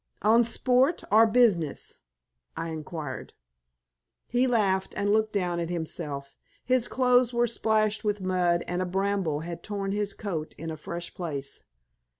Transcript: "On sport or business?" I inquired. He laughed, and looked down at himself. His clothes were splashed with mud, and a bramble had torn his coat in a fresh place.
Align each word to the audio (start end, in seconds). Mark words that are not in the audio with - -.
"On 0.23 0.43
sport 0.43 1.03
or 1.11 1.27
business?" 1.27 1.99
I 2.57 2.69
inquired. 2.69 3.35
He 4.25 4.47
laughed, 4.47 4.95
and 4.97 5.13
looked 5.13 5.31
down 5.31 5.59
at 5.59 5.69
himself. 5.69 6.35
His 6.65 6.87
clothes 6.87 7.35
were 7.35 7.45
splashed 7.45 8.03
with 8.03 8.19
mud, 8.19 8.63
and 8.67 8.81
a 8.81 8.85
bramble 8.87 9.41
had 9.41 9.61
torn 9.61 9.91
his 9.91 10.15
coat 10.15 10.55
in 10.57 10.71
a 10.71 10.75
fresh 10.77 11.13
place. 11.13 11.61